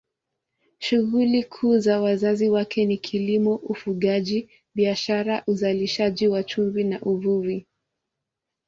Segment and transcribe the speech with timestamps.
[0.79, 7.67] Shughuli kuu za wakazi wake ni kilimo, ufugaji, biashara, uzalishaji wa chumvi na uvuvi.